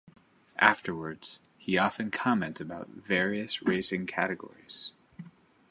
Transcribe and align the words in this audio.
Afterwards, 0.57 1.41
he 1.59 1.77
often 1.77 2.09
comments 2.09 2.59
about 2.59 2.87
various 2.89 3.61
racing 3.61 4.07
categories. 4.07 4.93